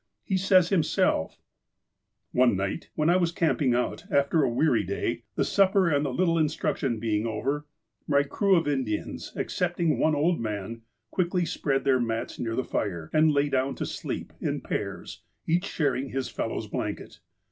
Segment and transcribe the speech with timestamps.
[0.23, 1.37] He says him self:"
[2.31, 6.11] One night, when I was camping out, after a weary day, the supper and the
[6.11, 7.67] little instruction being over,
[8.07, 12.63] my crew of In dians, excepting one old man, quickly spread their mats near the
[12.63, 17.19] fire, and lay down to sleep, in pairs, each sharing his fel low's blanket.